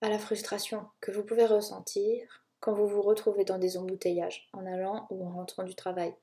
à 0.00 0.08
la 0.08 0.18
frustration 0.18 0.88
que 1.00 1.10
vous 1.10 1.24
pouvez 1.24 1.44
ressentir 1.44 2.46
quand 2.60 2.72
vous 2.72 2.86
vous 2.86 3.02
retrouvez 3.02 3.44
dans 3.44 3.58
des 3.58 3.76
embouteillages 3.76 4.48
en 4.52 4.64
allant 4.64 5.06
ou 5.10 5.26
en 5.26 5.32
rentrant 5.32 5.64
du 5.64 5.74
travail. 5.74 6.14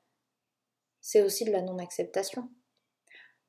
C'est 1.01 1.21
aussi 1.21 1.45
de 1.45 1.51
la 1.51 1.61
non-acceptation. 1.61 2.49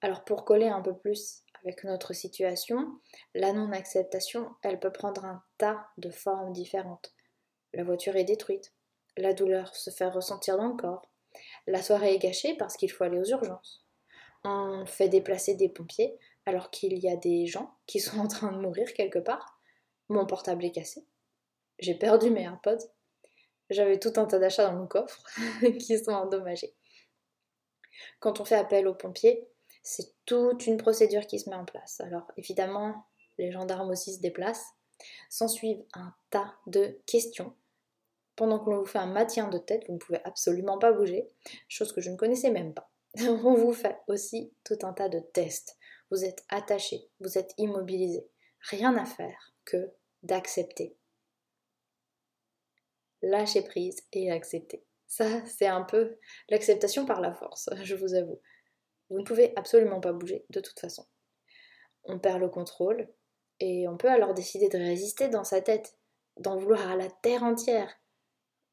Alors 0.03 0.25
pour 0.25 0.45
coller 0.45 0.69
un 0.69 0.83
peu 0.83 0.97
plus 0.97 1.45
avec 1.63 1.85
notre 1.85 2.13
situation, 2.13 3.01
la 3.35 3.53
non-acceptation, 3.53 4.51
elle 4.63 4.81
peut 4.81 4.93
prendre 4.93 5.25
un 5.25 5.43
tas 5.59 5.89
de 5.99 6.11
formes 6.11 6.53
différentes. 6.53 7.13
La 7.75 7.85
voiture 7.85 8.17
est 8.17 8.25
détruite. 8.25 8.73
La 9.17 9.33
douleur 9.33 9.75
se 9.75 9.91
fait 9.91 10.09
ressentir 10.09 10.57
dans 10.57 10.69
le 10.69 10.77
corps. 10.77 11.11
La 11.67 11.83
soirée 11.83 12.15
est 12.15 12.19
gâchée 12.19 12.55
parce 12.57 12.77
qu'il 12.77 12.91
faut 12.91 13.05
aller 13.05 13.19
aux 13.19 13.31
urgences. 13.31 13.87
On 14.45 14.87
fait 14.87 15.09
déplacer 15.09 15.55
des 15.55 15.69
pompiers 15.69 16.19
alors 16.47 16.71
qu'il 16.71 16.99
y 16.99 17.09
a 17.09 17.17
des 17.17 17.47
gens 17.47 17.75
qui 17.87 18.01
sont 18.01 18.19
en 18.19 18.29
train 18.29 18.53
de 18.53 18.59
mourir 18.59 18.93
quelque 18.95 19.19
part. 19.19 19.61
Mon 20.09 20.27
portable 20.27 20.65
est 20.65 20.73
cassé. 20.73 21.05
J'ai 21.79 21.95
perdu 21.95 22.31
mes 22.31 22.43
AirPods. 22.43 22.89
J'avais 23.69 23.99
tout 23.99 24.13
un 24.17 24.27
tas 24.27 24.39
d'achats 24.39 24.69
dans 24.69 24.77
mon 24.77 24.87
coffre 24.87 25.23
qui 25.79 25.99
sont 25.99 26.13
endommagés. 26.13 26.75
Quand 28.19 28.41
on 28.41 28.45
fait 28.45 28.57
appel 28.57 28.89
aux 28.89 28.95
pompiers, 28.95 29.49
c'est 29.83 30.15
toute 30.27 30.67
une 30.67 30.77
procédure 30.77 31.27
qui 31.27 31.39
se 31.39 31.49
met 31.49 31.57
en 31.57 31.65
place. 31.65 32.01
Alors 32.01 32.31
évidemment, 32.37 33.07
les 33.39 33.53
gendarmes 33.53 33.91
aussi 33.91 34.15
se 34.15 34.21
déplacent. 34.21 34.75
S'ensuivent 35.31 35.85
un 35.95 36.13
tas 36.31 36.53
de 36.67 36.99
questions. 37.07 37.55
Pendant 38.37 38.59
que 38.59 38.71
l'on 38.71 38.79
vous 38.79 38.87
fait 38.87 38.99
un 38.99 39.07
maintien 39.07 39.49
de 39.49 39.59
tête, 39.59 39.85
vous 39.87 39.95
ne 39.95 39.99
pouvez 39.99 40.21
absolument 40.25 40.79
pas 40.79 40.93
bouger, 40.93 41.29
chose 41.69 41.93
que 41.93 42.01
je 42.01 42.11
ne 42.11 42.17
connaissais 42.17 42.51
même 42.51 42.75
pas. 42.75 42.91
On 43.19 43.55
vous 43.55 43.73
fait 43.73 43.99
aussi 44.07 44.55
tout 44.65 44.79
un 44.83 44.93
tas 44.93 45.09
de 45.09 45.21
tests. 45.21 45.77
Vous 46.11 46.25
êtes 46.25 46.45
attaché, 46.49 47.09
vous 47.21 47.39
êtes 47.39 47.53
immobilisé. 47.59 48.27
Rien 48.63 48.97
à 48.97 49.05
faire 49.05 49.55
que 49.65 49.93
d'accepter. 50.23 50.97
Lâcher 53.23 53.63
prise 53.63 53.99
et 54.13 54.31
accepter. 54.31 54.85
Ça, 55.07 55.45
c'est 55.47 55.67
un 55.67 55.83
peu 55.83 56.19
l'acceptation 56.49 57.05
par 57.05 57.21
la 57.21 57.35
force, 57.35 57.69
je 57.83 57.95
vous 57.95 58.15
avoue. 58.15 58.41
Vous 59.11 59.19
ne 59.19 59.25
pouvez 59.25 59.53
absolument 59.57 60.01
pas 60.01 60.13
bouger 60.13 60.47
de 60.51 60.61
toute 60.61 60.79
façon. 60.79 61.07
On 62.05 62.19
perd 62.19 62.41
le 62.41 62.49
contrôle 62.49 63.09
et 63.59 63.89
on 63.89 63.97
peut 63.97 64.09
alors 64.09 64.35
décider 64.35 64.69
de 64.69 64.79
résister 64.79 65.29
dans 65.29 65.45
sa 65.45 65.61
tête, 65.61 65.99
d'en 66.39 66.57
vouloir 66.57 66.89
à 66.89 66.97
la 66.97 67.11
terre 67.11 67.43
entière. 67.43 68.00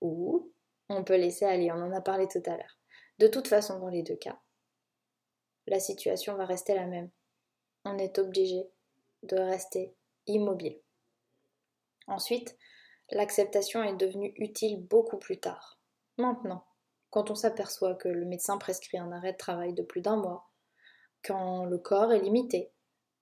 Ou 0.01 0.51
on 0.89 1.03
peut 1.03 1.17
laisser 1.17 1.45
aller, 1.45 1.71
on 1.71 1.75
en 1.81 1.91
a 1.91 2.01
parlé 2.01 2.27
tout 2.27 2.43
à 2.45 2.57
l'heure. 2.57 2.77
De 3.19 3.27
toute 3.27 3.47
façon, 3.47 3.79
dans 3.79 3.89
les 3.89 4.03
deux 4.03 4.15
cas, 4.15 4.39
la 5.65 5.79
situation 5.79 6.35
va 6.35 6.45
rester 6.45 6.75
la 6.75 6.85
même. 6.85 7.09
On 7.83 7.97
est 7.97 8.19
obligé 8.19 8.69
de 9.23 9.37
rester 9.37 9.95
immobile. 10.27 10.79
Ensuite, 12.07 12.57
l'acceptation 13.11 13.83
est 13.83 13.97
devenue 13.97 14.33
utile 14.37 14.85
beaucoup 14.85 15.17
plus 15.17 15.39
tard. 15.39 15.79
Maintenant, 16.17 16.65
quand 17.09 17.31
on 17.31 17.35
s'aperçoit 17.35 17.95
que 17.95 18.07
le 18.07 18.25
médecin 18.25 18.57
prescrit 18.57 18.97
un 18.97 19.11
arrêt 19.11 19.33
de 19.33 19.37
travail 19.37 19.73
de 19.73 19.83
plus 19.83 20.01
d'un 20.01 20.17
mois, 20.17 20.49
quand 21.23 21.65
le 21.65 21.77
corps 21.77 22.13
est 22.13 22.21
limité, 22.21 22.71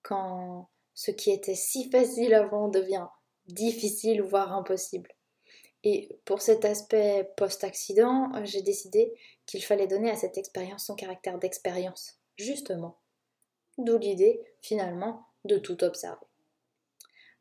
quand 0.03 0.69
ce 0.93 1.11
qui 1.11 1.31
était 1.31 1.55
si 1.55 1.89
facile 1.89 2.33
avant 2.33 2.67
devient 2.67 3.07
difficile 3.47 4.21
voire 4.21 4.53
impossible. 4.53 5.14
Et 5.87 6.19
pour 6.25 6.41
cet 6.41 6.65
aspect 6.65 7.31
post-accident, 7.37 8.31
j'ai 8.43 8.63
décidé 8.63 9.13
qu'il 9.45 9.63
fallait 9.63 9.85
donner 9.85 10.09
à 10.09 10.15
cette 10.15 10.39
expérience 10.39 10.87
son 10.87 10.95
caractère 10.95 11.37
d'expérience, 11.37 12.17
justement. 12.37 12.97
D'où 13.77 13.99
l'idée, 13.99 14.41
finalement, 14.61 15.27
de 15.43 15.59
tout 15.59 15.83
observer. 15.83 16.25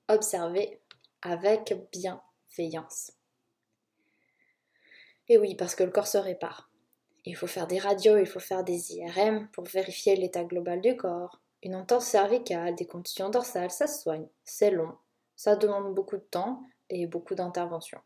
Observer 0.09 0.79
avec 1.23 1.75
bienveillance. 1.91 3.13
Et 5.29 5.39
oui, 5.39 5.55
parce 5.55 5.75
que 5.75 5.85
le 5.85 5.91
corps 5.91 6.07
se 6.07 6.19
répare. 6.19 6.71
Il 7.25 7.37
faut 7.37 7.47
faire 7.47 7.67
des 7.67 7.79
radios, 7.79 8.19
il 8.19 8.27
faut 8.27 8.41
faire 8.41 8.63
des 8.63 8.93
IRM 8.93 9.49
pour 9.53 9.65
vérifier 9.65 10.17
l'état 10.17 10.45
global 10.45 10.83
du 10.83 10.99
corps. 10.99 11.41
Une 11.63 11.75
entorse 11.75 12.05
cervicale, 12.05 12.75
des 12.75 12.87
conditions 12.87 13.31
dorsales, 13.31 13.71
ça 13.71 13.87
se 13.87 14.03
soigne. 14.03 14.29
C'est 14.45 14.71
long. 14.71 14.99
Ça 15.35 15.57
demande 15.57 15.95
beaucoup 15.95 16.19
de 16.19 16.23
temps 16.31 16.63
et 16.91 17.07
beaucoup 17.07 17.35
d'intervention. 17.35 18.01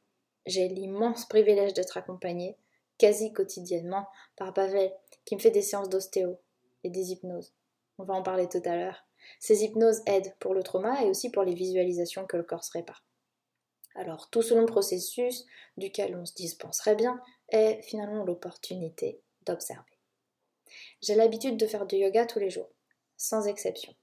J'ai 0.48 0.66
l'immense 0.66 1.26
privilège 1.26 1.74
d'être 1.74 1.98
accompagnée 1.98 2.56
quasi 2.96 3.34
quotidiennement 3.34 4.08
par 4.34 4.54
Pavel 4.54 4.90
qui 5.26 5.36
me 5.36 5.40
fait 5.40 5.50
des 5.50 5.60
séances 5.60 5.90
d'ostéo 5.90 6.40
et 6.84 6.88
des 6.88 7.12
hypnoses. 7.12 7.52
On 7.98 8.04
va 8.04 8.14
en 8.14 8.22
parler 8.22 8.48
tout 8.48 8.62
à 8.64 8.74
l'heure. 8.74 9.06
Ces 9.40 9.62
hypnoses 9.62 10.00
aident 10.06 10.34
pour 10.40 10.54
le 10.54 10.62
trauma 10.62 11.02
et 11.02 11.10
aussi 11.10 11.30
pour 11.30 11.42
les 11.42 11.52
visualisations 11.52 12.24
que 12.24 12.38
le 12.38 12.44
corps 12.44 12.64
se 12.64 12.72
répare. 12.72 13.04
Alors, 13.94 14.30
tout 14.30 14.40
ce 14.40 14.54
long 14.54 14.64
processus, 14.64 15.44
duquel 15.76 16.16
on 16.16 16.24
se 16.24 16.32
dispenserait 16.32 16.96
bien, 16.96 17.20
est 17.50 17.82
finalement 17.82 18.24
l'opportunité 18.24 19.20
d'observer. 19.44 19.98
J'ai 21.02 21.14
l'habitude 21.14 21.58
de 21.58 21.66
faire 21.66 21.84
du 21.84 21.96
yoga 21.96 22.24
tous 22.24 22.38
les 22.38 22.48
jours, 22.48 22.70
sans 23.18 23.46
exception. 23.46 23.94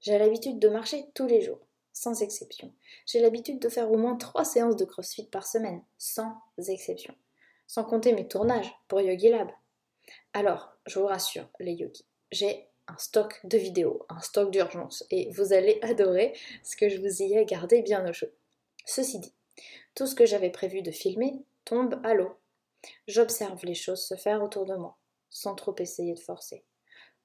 J'ai 0.00 0.16
l'habitude 0.16 0.60
de 0.60 0.68
marcher 0.68 1.06
tous 1.14 1.26
les 1.26 1.40
jours, 1.40 1.66
sans 1.98 2.22
exception. 2.22 2.72
J'ai 3.06 3.20
l'habitude 3.20 3.58
de 3.58 3.68
faire 3.68 3.90
au 3.90 3.96
moins 3.96 4.16
trois 4.16 4.44
séances 4.44 4.76
de 4.76 4.84
CrossFit 4.84 5.26
par 5.26 5.46
semaine, 5.46 5.82
sans 5.98 6.40
exception. 6.56 7.14
Sans 7.66 7.84
compter 7.84 8.12
mes 8.12 8.28
tournages 8.28 8.72
pour 8.86 9.00
Yogi 9.00 9.30
Lab. 9.30 9.48
Alors, 10.32 10.72
je 10.86 10.98
vous 10.98 11.06
rassure, 11.06 11.48
les 11.58 11.72
yogis, 11.72 12.06
j'ai 12.30 12.68
un 12.86 12.96
stock 12.96 13.40
de 13.44 13.58
vidéos, 13.58 14.06
un 14.08 14.20
stock 14.20 14.50
d'urgence, 14.50 15.04
et 15.10 15.30
vous 15.32 15.52
allez 15.52 15.78
adorer 15.82 16.34
ce 16.62 16.76
que 16.76 16.88
je 16.88 17.00
vous 17.00 17.22
y 17.22 17.34
ai 17.34 17.44
gardé 17.44 17.82
bien 17.82 18.08
au 18.08 18.12
chaud. 18.12 18.30
Ceci 18.86 19.18
dit, 19.18 19.34
tout 19.94 20.06
ce 20.06 20.14
que 20.14 20.24
j'avais 20.24 20.50
prévu 20.50 20.82
de 20.82 20.90
filmer 20.90 21.42
tombe 21.64 22.00
à 22.04 22.14
l'eau. 22.14 22.38
J'observe 23.08 23.64
les 23.64 23.74
choses 23.74 24.06
se 24.06 24.14
faire 24.14 24.42
autour 24.42 24.64
de 24.64 24.76
moi, 24.76 24.96
sans 25.30 25.54
trop 25.54 25.74
essayer 25.78 26.14
de 26.14 26.20
forcer. 26.20 26.64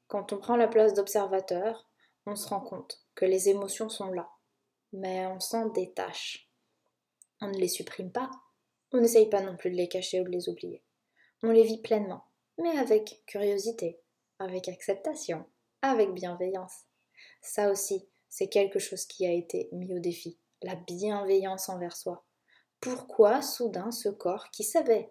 Quand 0.07 0.33
on 0.33 0.37
prend 0.37 0.57
la 0.57 0.67
place 0.67 0.93
d'observateur, 0.93 1.87
on 2.25 2.35
se 2.35 2.47
rend 2.47 2.59
compte 2.61 3.05
que 3.15 3.25
les 3.25 3.49
émotions 3.49 3.89
sont 3.89 4.11
là, 4.11 4.29
mais 4.93 5.25
on 5.25 5.39
s'en 5.39 5.67
détache. 5.67 6.49
On 7.41 7.47
ne 7.47 7.57
les 7.57 7.67
supprime 7.67 8.11
pas, 8.11 8.31
on 8.91 9.01
n'essaye 9.01 9.29
pas 9.29 9.41
non 9.41 9.57
plus 9.57 9.71
de 9.71 9.75
les 9.75 9.89
cacher 9.89 10.21
ou 10.21 10.23
de 10.23 10.29
les 10.29 10.47
oublier. 10.47 10.81
On 11.41 11.51
les 11.51 11.63
vit 11.63 11.81
pleinement, 11.81 12.23
mais 12.57 12.77
avec 12.77 13.23
curiosité, 13.25 13.99
avec 14.39 14.69
acceptation, 14.69 15.45
avec 15.81 16.13
bienveillance. 16.13 16.83
Ça 17.41 17.69
aussi, 17.69 18.07
c'est 18.29 18.47
quelque 18.47 18.79
chose 18.79 19.05
qui 19.05 19.25
a 19.25 19.31
été 19.31 19.67
mis 19.73 19.93
au 19.93 19.99
défi, 19.99 20.39
la 20.61 20.75
bienveillance 20.75 21.67
envers 21.67 21.97
soi 21.97 22.25
pourquoi 22.83 23.41
soudain 23.41 23.91
ce 23.91 24.09
corps 24.09 24.51
qui 24.51 24.65
savait 24.65 25.09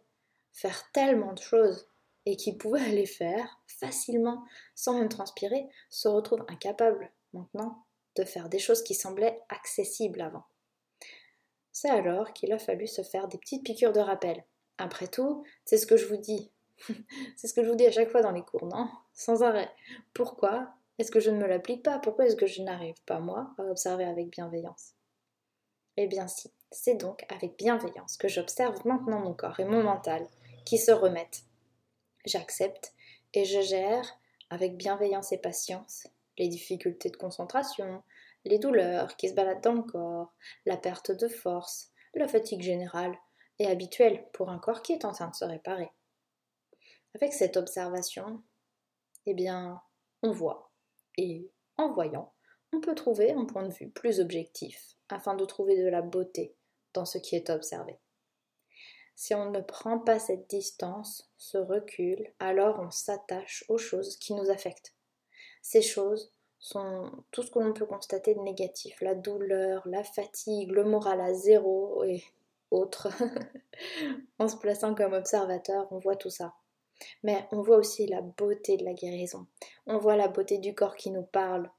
faire 0.52 0.92
tellement 0.92 1.32
de 1.32 1.40
choses 1.40 1.88
et 2.26 2.36
qui 2.36 2.54
pouvait 2.54 2.88
les 2.90 3.06
faire 3.06 3.62
facilement 3.66 4.44
sans 4.74 4.98
même 4.98 5.08
transpirer 5.08 5.66
se 5.88 6.06
retrouve 6.06 6.44
incapable 6.48 7.10
maintenant 7.32 7.86
de 8.16 8.24
faire 8.24 8.48
des 8.48 8.58
choses 8.58 8.82
qui 8.82 8.94
semblaient 8.94 9.40
accessibles 9.48 10.20
avant. 10.20 10.44
C'est 11.72 11.90
alors 11.90 12.32
qu'il 12.32 12.52
a 12.52 12.58
fallu 12.58 12.86
se 12.86 13.02
faire 13.02 13.28
des 13.28 13.38
petites 13.38 13.64
piqûres 13.64 13.92
de 13.92 14.00
rappel. 14.00 14.44
Après 14.78 15.08
tout, 15.08 15.44
c'est 15.64 15.78
ce 15.78 15.86
que 15.86 15.96
je 15.96 16.06
vous 16.06 16.18
dis. 16.18 16.50
c'est 17.36 17.46
ce 17.46 17.54
que 17.54 17.62
je 17.62 17.68
vous 17.68 17.76
dis 17.76 17.86
à 17.86 17.90
chaque 17.90 18.10
fois 18.10 18.22
dans 18.22 18.30
les 18.30 18.42
cours, 18.42 18.66
non? 18.66 18.88
Sans 19.14 19.42
arrêt. 19.42 19.70
Pourquoi 20.12 20.74
est-ce 20.98 21.10
que 21.10 21.20
je 21.20 21.30
ne 21.30 21.38
me 21.38 21.46
l'applique 21.46 21.82
pas? 21.82 21.98
Pourquoi 21.98 22.26
est-ce 22.26 22.36
que 22.36 22.46
je 22.46 22.62
n'arrive 22.62 23.00
pas, 23.06 23.20
moi, 23.20 23.54
à 23.58 23.62
observer 23.62 24.04
avec 24.04 24.28
bienveillance? 24.28 24.94
Eh 25.96 26.06
bien 26.06 26.26
si, 26.26 26.50
c'est 26.70 26.94
donc 26.94 27.24
avec 27.28 27.56
bienveillance 27.56 28.16
que 28.16 28.28
j'observe 28.28 28.86
maintenant 28.86 29.20
mon 29.20 29.34
corps 29.34 29.60
et 29.60 29.64
mon 29.64 29.82
mental 29.82 30.26
qui 30.64 30.78
se 30.78 30.92
remettent. 30.92 31.44
J'accepte 32.24 32.94
et 33.34 33.44
je 33.44 33.60
gère 33.60 34.18
avec 34.50 34.76
bienveillance 34.76 35.32
et 35.32 35.38
patience 35.38 36.06
les 36.42 36.48
difficultés 36.48 37.08
de 37.08 37.16
concentration, 37.16 38.02
les 38.44 38.58
douleurs 38.58 39.16
qui 39.16 39.28
se 39.28 39.34
baladent 39.34 39.62
dans 39.62 39.74
le 39.74 39.82
corps, 39.82 40.34
la 40.66 40.76
perte 40.76 41.12
de 41.12 41.28
force, 41.28 41.92
la 42.14 42.26
fatigue 42.26 42.62
générale 42.62 43.16
et 43.60 43.68
habituelle 43.68 44.26
pour 44.32 44.50
un 44.50 44.58
corps 44.58 44.82
qui 44.82 44.92
est 44.92 45.04
en 45.04 45.12
train 45.12 45.28
de 45.28 45.36
se 45.36 45.44
réparer. 45.44 45.92
Avec 47.14 47.32
cette 47.32 47.56
observation, 47.56 48.42
eh 49.26 49.34
bien, 49.34 49.80
on 50.22 50.32
voit. 50.32 50.72
Et 51.16 51.48
en 51.76 51.92
voyant, 51.92 52.32
on 52.72 52.80
peut 52.80 52.96
trouver 52.96 53.30
un 53.30 53.44
point 53.44 53.62
de 53.68 53.72
vue 53.72 53.90
plus 53.90 54.18
objectif 54.18 54.96
afin 55.10 55.36
de 55.36 55.44
trouver 55.44 55.80
de 55.80 55.88
la 55.88 56.02
beauté 56.02 56.56
dans 56.92 57.04
ce 57.04 57.18
qui 57.18 57.36
est 57.36 57.50
observé. 57.50 58.00
Si 59.14 59.32
on 59.32 59.52
ne 59.52 59.60
prend 59.60 60.00
pas 60.00 60.18
cette 60.18 60.50
distance, 60.50 61.30
ce 61.36 61.58
recul, 61.58 62.34
alors 62.40 62.80
on 62.80 62.90
s'attache 62.90 63.64
aux 63.68 63.78
choses 63.78 64.16
qui 64.16 64.34
nous 64.34 64.50
affectent. 64.50 64.96
Ces 65.62 65.82
choses 65.82 66.32
sont 66.58 67.10
tout 67.30 67.42
ce 67.42 67.50
que 67.50 67.58
l'on 67.58 67.72
peut 67.72 67.86
constater 67.86 68.34
de 68.34 68.40
négatif, 68.40 69.00
la 69.00 69.14
douleur, 69.14 69.82
la 69.86 70.04
fatigue, 70.04 70.70
le 70.72 70.84
moral 70.84 71.20
à 71.20 71.32
zéro 71.32 72.04
et 72.04 72.22
autres. 72.70 73.08
en 74.38 74.48
se 74.48 74.56
plaçant 74.56 74.94
comme 74.94 75.14
observateur, 75.14 75.88
on 75.90 75.98
voit 75.98 76.16
tout 76.16 76.30
ça. 76.30 76.54
Mais 77.22 77.48
on 77.50 77.62
voit 77.62 77.78
aussi 77.78 78.06
la 78.06 78.20
beauté 78.20 78.76
de 78.76 78.84
la 78.84 78.92
guérison. 78.92 79.46
On 79.86 79.98
voit 79.98 80.16
la 80.16 80.28
beauté 80.28 80.58
du 80.58 80.74
corps 80.74 80.94
qui 80.94 81.10
nous 81.10 81.24
parle, 81.24 81.70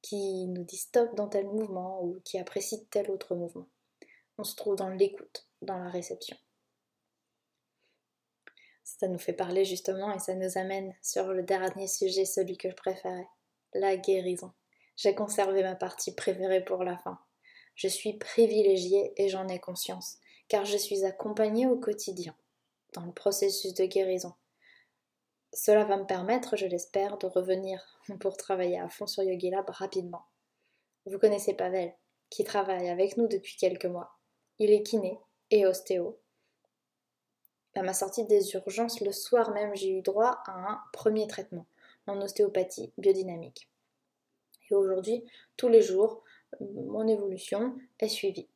qui 0.00 0.46
nous 0.48 0.64
dit 0.64 0.78
stop 0.78 1.14
dans 1.14 1.28
tel 1.28 1.46
mouvement 1.46 2.02
ou 2.02 2.20
qui 2.24 2.38
apprécie 2.38 2.86
tel 2.86 3.10
autre 3.10 3.36
mouvement 3.36 3.68
on 4.38 4.44
se 4.44 4.56
trouve 4.56 4.76
dans 4.76 4.88
l'écoute, 4.88 5.46
dans 5.60 5.78
la 5.78 5.88
réception. 5.88 6.36
Ça 8.84 9.08
nous 9.08 9.18
fait 9.18 9.32
parler 9.32 9.64
justement 9.64 10.12
et 10.12 10.18
ça 10.18 10.34
nous 10.34 10.58
amène 10.58 10.94
sur 11.02 11.32
le 11.32 11.42
dernier 11.42 11.86
sujet, 11.86 12.24
celui 12.24 12.56
que 12.56 12.70
je 12.70 12.74
préférais, 12.74 13.28
la 13.74 13.96
guérison. 13.96 14.52
J'ai 14.96 15.14
conservé 15.14 15.62
ma 15.62 15.74
partie 15.74 16.14
préférée 16.14 16.64
pour 16.64 16.84
la 16.84 16.98
fin. 16.98 17.18
Je 17.74 17.88
suis 17.88 18.18
privilégiée 18.18 19.12
et 19.16 19.28
j'en 19.28 19.48
ai 19.48 19.58
conscience, 19.58 20.18
car 20.48 20.64
je 20.64 20.76
suis 20.76 21.04
accompagnée 21.04 21.66
au 21.66 21.78
quotidien 21.78 22.36
dans 22.92 23.04
le 23.04 23.12
processus 23.12 23.74
de 23.74 23.86
guérison. 23.86 24.34
Cela 25.54 25.84
va 25.84 25.96
me 25.96 26.06
permettre, 26.06 26.56
je 26.56 26.66
l'espère, 26.66 27.18
de 27.18 27.26
revenir 27.26 28.00
pour 28.20 28.36
travailler 28.36 28.78
à 28.78 28.88
fond 28.88 29.06
sur 29.06 29.22
Yogi 29.22 29.50
Lab 29.50 29.68
rapidement. 29.68 30.24
Vous 31.06 31.18
connaissez 31.18 31.54
Pavel, 31.54 31.94
qui 32.30 32.44
travaille 32.44 32.88
avec 32.88 33.16
nous 33.16 33.28
depuis 33.28 33.56
quelques 33.56 33.86
mois. 33.86 34.18
Il 34.58 34.70
est 34.70 34.82
kiné 34.82 35.18
et 35.50 35.66
ostéo. 35.66 36.21
À 37.74 37.82
ma 37.82 37.94
sortie 37.94 38.26
des 38.26 38.52
urgences, 38.54 39.00
le 39.00 39.12
soir 39.12 39.52
même, 39.52 39.74
j'ai 39.74 39.90
eu 39.90 40.02
droit 40.02 40.42
à 40.46 40.52
un 40.52 40.80
premier 40.92 41.26
traitement 41.26 41.66
en 42.06 42.20
ostéopathie 42.20 42.92
biodynamique. 42.98 43.68
Et 44.70 44.74
aujourd'hui, 44.74 45.24
tous 45.56 45.68
les 45.68 45.82
jours, 45.82 46.22
mon 46.60 47.06
évolution 47.06 47.76
est 47.98 48.08
suivie. 48.08 48.48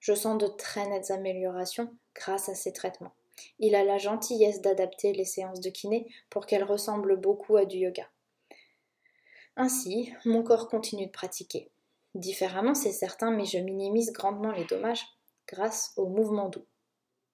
Je 0.00 0.14
sens 0.14 0.38
de 0.38 0.46
très 0.46 0.86
nettes 0.88 1.10
améliorations 1.10 1.92
grâce 2.14 2.48
à 2.48 2.54
ces 2.54 2.72
traitements. 2.72 3.14
Il 3.58 3.74
a 3.74 3.84
la 3.84 3.98
gentillesse 3.98 4.60
d'adapter 4.60 5.12
les 5.12 5.24
séances 5.24 5.60
de 5.60 5.70
kiné 5.70 6.06
pour 6.30 6.46
qu'elles 6.46 6.64
ressemblent 6.64 7.16
beaucoup 7.16 7.56
à 7.56 7.64
du 7.64 7.78
yoga. 7.78 8.08
Ainsi, 9.56 10.12
mon 10.24 10.44
corps 10.44 10.68
continue 10.68 11.06
de 11.06 11.12
pratiquer. 11.12 11.70
Différemment, 12.14 12.74
c'est 12.74 12.92
certain, 12.92 13.30
mais 13.30 13.44
je 13.44 13.58
minimise 13.58 14.12
grandement 14.12 14.52
les 14.52 14.64
dommages 14.64 15.04
grâce 15.48 15.92
au 15.96 16.06
mouvement 16.06 16.48
doux. 16.48 16.64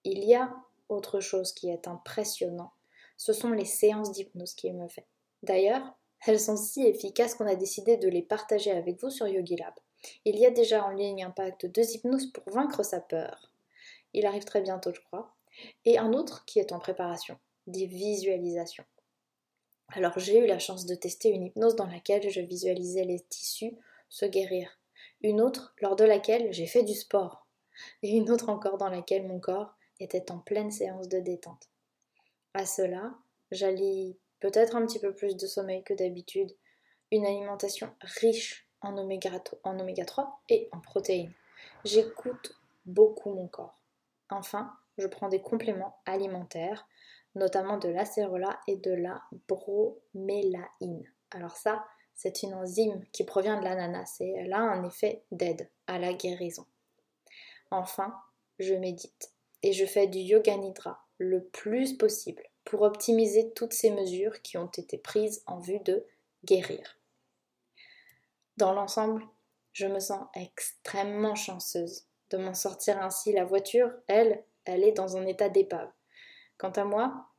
Il 0.04 0.24
y 0.24 0.34
a 0.34 0.54
autre 0.88 1.20
chose 1.20 1.52
qui 1.52 1.70
est 1.70 1.88
impressionnant, 1.88 2.72
ce 3.16 3.32
sont 3.32 3.50
les 3.50 3.64
séances 3.64 4.12
d'hypnose 4.12 4.54
qu'il 4.54 4.74
me 4.74 4.88
fait. 4.88 5.06
D'ailleurs, 5.42 5.96
elles 6.26 6.40
sont 6.40 6.56
si 6.56 6.86
efficaces 6.86 7.34
qu'on 7.34 7.46
a 7.46 7.54
décidé 7.54 7.96
de 7.96 8.08
les 8.08 8.22
partager 8.22 8.70
avec 8.70 9.00
vous 9.00 9.10
sur 9.10 9.28
YogiLab. 9.28 9.74
Il 10.24 10.36
y 10.38 10.46
a 10.46 10.50
déjà 10.50 10.84
en 10.84 10.90
ligne 10.90 11.24
un 11.24 11.30
pack 11.30 11.60
de 11.60 11.68
deux 11.68 11.94
hypnoses 11.94 12.32
pour 12.32 12.52
vaincre 12.52 12.82
sa 12.82 13.00
peur. 13.00 13.52
Il 14.12 14.26
arrive 14.26 14.44
très 14.44 14.62
bientôt, 14.62 14.92
je 14.92 15.00
crois. 15.00 15.34
Et 15.84 15.98
un 15.98 16.12
autre 16.12 16.44
qui 16.44 16.58
est 16.58 16.72
en 16.72 16.78
préparation, 16.78 17.38
des 17.66 17.86
visualisations. 17.86 18.84
Alors 19.88 20.18
j'ai 20.18 20.38
eu 20.38 20.46
la 20.46 20.58
chance 20.58 20.86
de 20.86 20.94
tester 20.94 21.28
une 21.28 21.44
hypnose 21.44 21.76
dans 21.76 21.86
laquelle 21.86 22.28
je 22.30 22.40
visualisais 22.40 23.04
les 23.04 23.20
tissus 23.20 23.76
se 24.08 24.24
guérir. 24.24 24.78
Une 25.22 25.40
autre 25.40 25.74
lors 25.80 25.96
de 25.96 26.04
laquelle 26.04 26.52
j'ai 26.52 26.66
fait 26.66 26.82
du 26.82 26.94
sport. 26.94 27.46
Et 28.02 28.10
une 28.10 28.30
autre 28.30 28.48
encore 28.48 28.78
dans 28.78 28.88
laquelle 28.88 29.26
mon 29.26 29.40
corps 29.40 29.74
était 30.00 30.30
en 30.30 30.38
pleine 30.38 30.70
séance 30.70 31.08
de 31.08 31.20
détente. 31.20 31.68
À 32.54 32.66
cela, 32.66 33.14
j'allie 33.50 34.18
peut-être 34.40 34.76
un 34.76 34.86
petit 34.86 35.00
peu 35.00 35.14
plus 35.14 35.36
de 35.36 35.46
sommeil 35.46 35.82
que 35.84 35.94
d'habitude, 35.94 36.54
une 37.10 37.26
alimentation 37.26 37.94
riche 38.00 38.68
en 38.80 38.96
oméga, 38.98 39.30
en 39.62 39.78
oméga 39.78 40.04
3 40.04 40.42
et 40.48 40.68
en 40.72 40.80
protéines. 40.80 41.32
J'écoute 41.84 42.54
beaucoup 42.86 43.32
mon 43.32 43.48
corps. 43.48 43.80
Enfin, 44.30 44.76
je 44.98 45.06
prends 45.06 45.28
des 45.28 45.40
compléments 45.40 45.96
alimentaires, 46.06 46.86
notamment 47.34 47.78
de 47.78 47.88
l'acérola 47.88 48.60
et 48.68 48.76
de 48.76 48.92
la 48.92 49.22
bromélaïne. 49.48 51.10
Alors 51.30 51.56
ça, 51.56 51.84
c'est 52.14 52.42
une 52.42 52.54
enzyme 52.54 53.04
qui 53.12 53.24
provient 53.24 53.58
de 53.58 53.64
l'ananas 53.64 54.16
et 54.20 54.30
elle 54.38 54.52
a 54.52 54.60
un 54.60 54.84
effet 54.84 55.24
d'aide 55.32 55.68
à 55.86 55.98
la 55.98 56.12
guérison. 56.12 56.66
Enfin, 57.70 58.14
je 58.58 58.74
médite 58.74 59.33
et 59.64 59.72
je 59.72 59.86
fais 59.86 60.06
du 60.06 60.18
yoga 60.18 60.58
nidra 60.58 61.06
le 61.16 61.42
plus 61.42 61.96
possible 61.96 62.42
pour 62.64 62.82
optimiser 62.82 63.50
toutes 63.54 63.72
ces 63.72 63.90
mesures 63.90 64.42
qui 64.42 64.58
ont 64.58 64.66
été 64.66 64.98
prises 64.98 65.42
en 65.46 65.58
vue 65.58 65.80
de 65.80 66.04
guérir. 66.44 66.98
Dans 68.58 68.74
l'ensemble, 68.74 69.24
je 69.72 69.86
me 69.86 70.00
sens 70.00 70.22
extrêmement 70.34 71.34
chanceuse 71.34 72.04
de 72.28 72.36
m'en 72.36 72.52
sortir 72.52 73.02
ainsi. 73.02 73.32
La 73.32 73.46
voiture, 73.46 73.90
elle, 74.06 74.44
elle 74.66 74.84
est 74.84 74.92
dans 74.92 75.16
un 75.16 75.24
état 75.24 75.48
d'épave. 75.48 75.90
Quant 76.58 76.72
à 76.72 76.84
moi, 76.84 77.30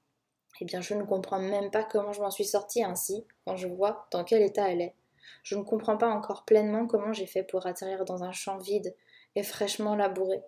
eh 0.62 0.66
bien 0.66 0.82
je 0.82 0.96
ne 0.96 1.04
comprends 1.04 1.40
même 1.40 1.70
pas 1.70 1.84
comment 1.84 2.12
je 2.12 2.22
m'en 2.22 2.32
suis 2.32 2.46
sortie 2.46 2.84
ainsi 2.84 3.28
quand 3.46 3.56
je 3.56 3.68
vois 3.68 4.08
dans 4.12 4.24
quel 4.24 4.42
état 4.42 4.72
elle 4.72 4.82
est. 4.82 4.96
Je 5.44 5.56
ne 5.56 5.64
comprends 5.64 5.98
pas 5.98 6.10
encore 6.10 6.44
pleinement 6.44 6.88
comment 6.88 7.14
j'ai 7.14 7.28
fait 7.28 7.44
pour 7.44 7.68
atterrir 7.68 8.04
dans 8.04 8.24
un 8.24 8.32
champ 8.32 8.58
vide 8.58 8.96
et 9.36 9.44
fraîchement 9.44 9.96
labouré. 9.96 10.42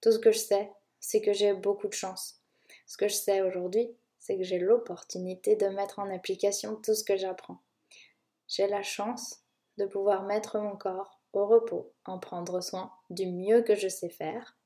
Tout 0.00 0.12
ce 0.12 0.18
que 0.18 0.32
je 0.32 0.38
sais, 0.38 0.72
c'est 1.00 1.20
que 1.20 1.32
j'ai 1.32 1.54
beaucoup 1.54 1.88
de 1.88 1.94
chance. 1.94 2.40
Ce 2.86 2.96
que 2.96 3.08
je 3.08 3.14
sais 3.14 3.40
aujourd'hui, 3.42 3.90
c'est 4.18 4.36
que 4.36 4.44
j'ai 4.44 4.58
l'opportunité 4.58 5.56
de 5.56 5.66
mettre 5.66 5.98
en 5.98 6.10
application 6.10 6.76
tout 6.76 6.94
ce 6.94 7.04
que 7.04 7.16
j'apprends. 7.16 7.62
J'ai 8.46 8.66
la 8.66 8.82
chance 8.82 9.42
de 9.76 9.86
pouvoir 9.86 10.24
mettre 10.24 10.58
mon 10.58 10.76
corps 10.76 11.20
au 11.32 11.46
repos, 11.46 11.92
en 12.04 12.18
prendre 12.18 12.60
soin 12.60 12.92
du 13.10 13.26
mieux 13.26 13.62
que 13.62 13.74
je 13.74 13.88
sais 13.88 14.08
faire 14.08 14.58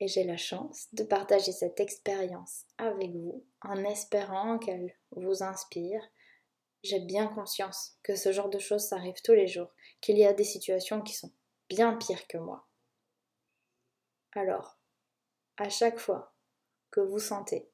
et 0.00 0.08
j'ai 0.08 0.24
la 0.24 0.36
chance 0.36 0.88
de 0.92 1.04
partager 1.04 1.52
cette 1.52 1.80
expérience 1.80 2.64
avec 2.78 3.10
vous 3.12 3.44
en 3.62 3.82
espérant 3.84 4.58
qu'elle 4.58 4.94
vous 5.12 5.42
inspire. 5.42 6.02
J'ai 6.82 7.00
bien 7.00 7.26
conscience 7.28 7.96
que 8.02 8.14
ce 8.14 8.32
genre 8.32 8.50
de 8.50 8.58
choses 8.58 8.86
s'arrive 8.86 9.20
tous 9.24 9.32
les 9.32 9.48
jours, 9.48 9.72
qu'il 10.00 10.18
y 10.18 10.26
a 10.26 10.32
des 10.32 10.44
situations 10.44 11.00
qui 11.00 11.14
sont 11.14 11.32
bien 11.68 11.96
pires 11.96 12.26
que 12.28 12.38
moi. 12.38 12.65
Alors, 14.36 14.78
à 15.56 15.70
chaque 15.70 15.98
fois 15.98 16.34
que 16.90 17.00
vous 17.00 17.18
sentez 17.18 17.70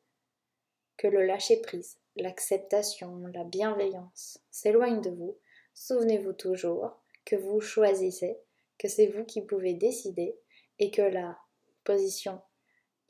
que 0.97 1.09
le 1.09 1.27
lâcher-prise, 1.27 1.99
l'acceptation, 2.15 3.27
la 3.35 3.43
bienveillance 3.43 4.39
s'éloignent 4.53 5.01
de 5.01 5.11
vous, 5.11 5.37
souvenez-vous 5.75 6.35
toujours 6.35 7.03
que 7.25 7.35
vous 7.35 7.61
choisissez, 7.61 8.39
que 8.79 8.87
c'est 8.87 9.09
vous 9.09 9.25
qui 9.25 9.45
pouvez 9.45 9.75
décider 9.75 10.39
et 10.79 10.93
que 10.93 11.03
la 11.03 11.37
position 11.83 12.41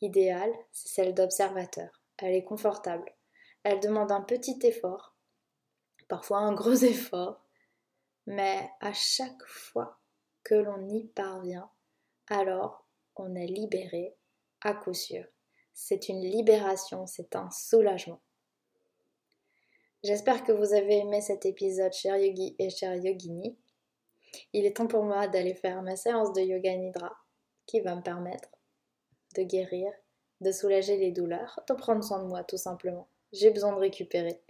idéale, 0.00 0.54
c'est 0.70 0.88
celle 0.88 1.14
d'observateur. 1.14 2.00
Elle 2.16 2.34
est 2.34 2.44
confortable. 2.44 3.12
Elle 3.64 3.80
demande 3.80 4.12
un 4.12 4.22
petit 4.22 4.58
effort, 4.62 5.14
parfois 6.08 6.38
un 6.38 6.54
gros 6.54 6.72
effort, 6.84 7.44
mais 8.24 8.70
à 8.80 8.94
chaque 8.94 9.44
fois 9.44 10.00
que 10.42 10.54
l'on 10.54 10.88
y 10.88 11.04
parvient, 11.04 11.70
alors 12.28 12.82
on 13.16 13.34
est 13.34 13.46
libéré 13.46 14.16
à 14.60 14.74
coup 14.74 14.94
sûr. 14.94 15.24
C'est 15.74 16.08
une 16.08 16.22
libération, 16.22 17.06
c'est 17.06 17.34
un 17.34 17.50
soulagement. 17.50 18.20
J'espère 20.04 20.44
que 20.44 20.52
vous 20.52 20.74
avez 20.74 20.98
aimé 20.98 21.20
cet 21.20 21.46
épisode, 21.46 21.92
cher 21.92 22.16
yogi 22.16 22.56
et 22.58 22.70
cher 22.70 22.94
yogini. 22.96 23.56
Il 24.52 24.66
est 24.66 24.76
temps 24.76 24.86
pour 24.86 25.04
moi 25.04 25.28
d'aller 25.28 25.54
faire 25.54 25.82
ma 25.82 25.96
séance 25.96 26.32
de 26.32 26.40
yoga 26.40 26.74
nidra 26.76 27.16
qui 27.66 27.80
va 27.80 27.94
me 27.94 28.02
permettre 28.02 28.48
de 29.36 29.42
guérir, 29.42 29.92
de 30.40 30.50
soulager 30.50 30.96
les 30.96 31.12
douleurs, 31.12 31.60
de 31.68 31.74
prendre 31.74 32.02
soin 32.02 32.22
de 32.22 32.28
moi 32.28 32.42
tout 32.44 32.56
simplement. 32.56 33.08
J'ai 33.32 33.50
besoin 33.50 33.72
de 33.72 33.78
récupérer. 33.78 34.42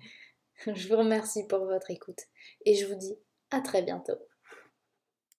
Je 0.67 0.89
vous 0.89 0.97
remercie 0.97 1.47
pour 1.47 1.67
votre 1.67 1.91
écoute 1.91 2.21
et 2.65 2.75
je 2.75 2.87
vous 2.87 2.95
dis 2.95 3.19
à 3.51 3.61
très 3.61 3.83
bientôt. 3.83 4.19